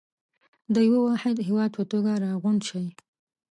[0.73, 2.87] د يوه واحد هېواد په توګه راغونډ شئ.